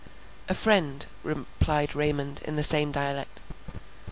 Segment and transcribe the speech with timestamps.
[0.49, 3.43] "A friend," replied Raymond in the same dialect.